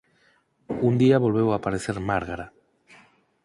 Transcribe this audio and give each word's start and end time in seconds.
Un 0.87 0.93
día 1.01 1.21
volveu 1.25 1.47
aparecer 1.51 1.97
Márgara. 2.09 2.47